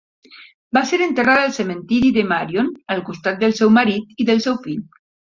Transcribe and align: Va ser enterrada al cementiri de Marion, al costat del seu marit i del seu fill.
Va 0.77 0.81
ser 0.91 0.97
enterrada 1.07 1.43
al 1.49 1.53
cementiri 1.59 2.11
de 2.17 2.25
Marion, 2.33 2.73
al 2.97 3.07
costat 3.13 3.41
del 3.47 3.57
seu 3.63 3.75
marit 3.81 4.21
i 4.27 4.31
del 4.33 4.47
seu 4.49 4.63
fill. 4.69 4.87